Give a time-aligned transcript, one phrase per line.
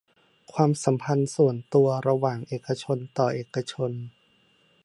[0.53, 3.91] ความสัมพันธ์ส่วนตัวระหว่างเอกชนต่อเอกชน